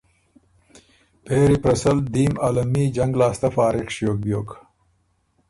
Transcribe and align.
پېری 1.25 1.57
پرسل 1.63 1.97
دیم 2.13 2.33
عالمي 2.43 2.85
جنګ 2.95 3.13
لاسته 3.19 3.47
فارغ 3.55 3.85
ݭیوک 3.95 4.17
بیوک 4.23 4.49